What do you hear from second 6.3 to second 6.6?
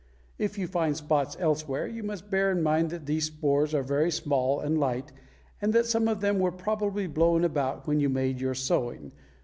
were